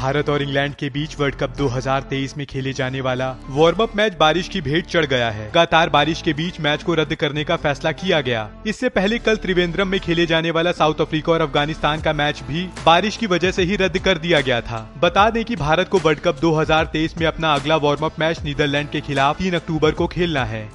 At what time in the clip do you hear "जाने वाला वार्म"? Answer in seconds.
2.72-3.82